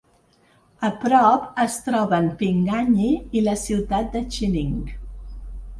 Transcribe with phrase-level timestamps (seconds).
[0.87, 4.79] A prop es troben Pinganyi i la ciutat de Xining.